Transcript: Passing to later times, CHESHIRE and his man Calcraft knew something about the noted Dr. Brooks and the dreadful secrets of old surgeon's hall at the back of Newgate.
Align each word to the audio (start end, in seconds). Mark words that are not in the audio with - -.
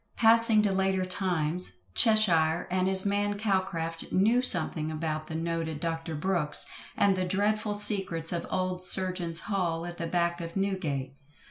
Passing 0.15 0.63
to 0.63 0.71
later 0.71 1.05
times, 1.05 1.81
CHESHIRE 1.93 2.67
and 2.71 2.87
his 2.87 3.05
man 3.05 3.35
Calcraft 3.37 4.11
knew 4.11 4.41
something 4.41 4.89
about 4.89 5.27
the 5.27 5.35
noted 5.35 5.79
Dr. 5.79 6.15
Brooks 6.15 6.65
and 6.97 7.15
the 7.15 7.23
dreadful 7.23 7.77
secrets 7.77 8.33
of 8.33 8.47
old 8.49 8.83
surgeon's 8.83 9.41
hall 9.41 9.85
at 9.85 9.99
the 9.99 10.07
back 10.07 10.41
of 10.41 10.55
Newgate. 10.57 11.19